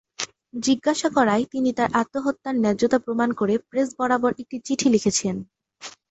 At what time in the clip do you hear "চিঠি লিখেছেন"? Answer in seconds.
4.65-5.35